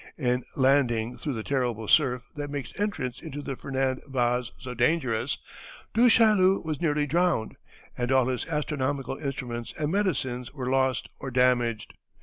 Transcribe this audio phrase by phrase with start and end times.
[0.17, 5.37] In landing through the terrible surf that makes entrance into the Fernand Vaz so dangerous,
[5.93, 7.55] Du Chaillu was nearly drowned
[7.95, 11.93] and all his astronomical instruments and medicines were lost or damaged.